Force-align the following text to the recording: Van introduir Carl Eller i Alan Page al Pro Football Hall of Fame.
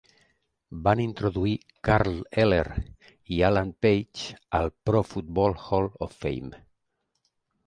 Van 0.85 1.01
introduir 1.01 1.51
Carl 1.87 2.17
Eller 2.43 2.63
i 3.35 3.43
Alan 3.51 3.71
Page 3.87 4.25
al 4.61 4.73
Pro 4.89 5.03
Football 5.11 5.55
Hall 5.69 5.91
of 6.09 6.19
Fame. 6.25 6.63